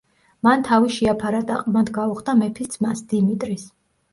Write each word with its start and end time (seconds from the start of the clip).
მან 0.45 0.63
თავი 0.69 0.89
შეაფარა 0.95 1.41
და 1.51 1.59
ყმად 1.65 1.91
გაუხდა 1.99 2.35
მეფის 2.41 2.73
ძმას, 2.77 3.07
დიმიტრის. 3.13 3.69